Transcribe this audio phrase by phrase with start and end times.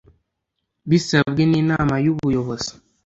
[0.89, 2.71] bisabwe n’inama y’ubuyobozi